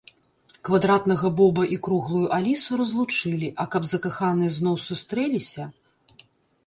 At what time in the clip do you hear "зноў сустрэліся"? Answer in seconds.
4.59-5.63